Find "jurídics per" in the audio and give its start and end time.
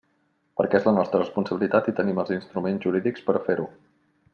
2.89-3.41